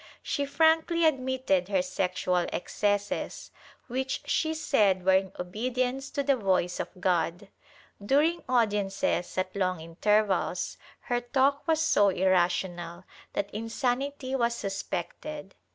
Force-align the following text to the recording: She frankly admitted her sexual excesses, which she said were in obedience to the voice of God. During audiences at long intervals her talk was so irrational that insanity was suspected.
She 0.23 0.47
frankly 0.47 1.05
admitted 1.05 1.67
her 1.69 1.83
sexual 1.83 2.47
excesses, 2.51 3.51
which 3.85 4.23
she 4.25 4.55
said 4.55 5.05
were 5.05 5.13
in 5.13 5.31
obedience 5.39 6.09
to 6.09 6.23
the 6.23 6.35
voice 6.35 6.79
of 6.79 6.87
God. 6.99 7.49
During 8.03 8.41
audiences 8.49 9.37
at 9.37 9.55
long 9.55 9.79
intervals 9.79 10.79
her 11.01 11.21
talk 11.21 11.67
was 11.67 11.81
so 11.81 12.09
irrational 12.09 13.03
that 13.33 13.53
insanity 13.53 14.33
was 14.35 14.55
suspected. 14.55 15.53